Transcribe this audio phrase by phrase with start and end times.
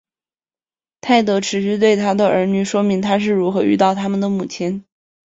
[0.99, 4.83] 泰德持续对他的儿女说明他是如何遇到他们的母亲。